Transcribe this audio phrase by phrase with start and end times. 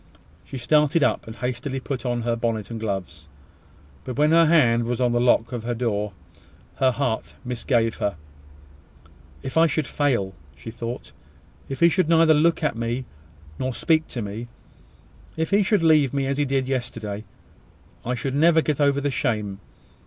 [0.43, 3.27] She started up, and hastily put on her bonnet and gloves:
[4.03, 6.13] but when her hand was on the lock of her door,
[6.77, 8.15] her heart misgave her.
[9.43, 11.11] "If it should fail!" she thought.
[11.69, 13.05] "If he should neither look at me
[13.59, 14.47] nor speak to me
[15.37, 17.23] if he should leave me as he did yesterday!
[18.03, 19.59] I should never get over the shame.